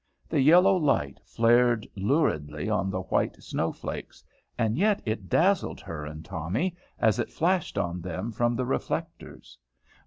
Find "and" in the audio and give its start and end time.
4.57-4.75, 6.07-6.25